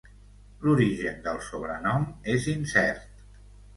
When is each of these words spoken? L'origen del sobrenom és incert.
L'origen 0.63 1.21
del 1.29 1.37
sobrenom 1.49 2.07
és 2.37 2.49
incert. 2.55 3.25